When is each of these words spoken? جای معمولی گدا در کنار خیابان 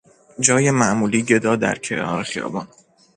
جای 0.39 0.71
معمولی 0.71 1.21
گدا 1.23 1.55
در 1.55 1.75
کنار 1.77 2.23
خیابان 2.23 2.67